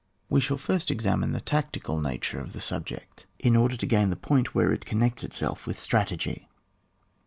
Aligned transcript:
We 0.29 0.41
shall 0.41 0.57
first 0.57 0.89
examine 0.89 1.31
the 1.31 1.41
tactical 1.41 2.01
nature 2.01 2.39
of 2.39 2.53
the 2.53 2.59
subject; 2.59 3.27
in 3.37 3.55
order 3.55 3.77
to 3.77 3.85
gain 3.85 4.09
the 4.09 4.15
point 4.15 4.55
where 4.55 4.73
it 4.73 4.83
connects 4.83 5.23
itself 5.23 5.67
with 5.67 5.77
strategy. 5.77 6.49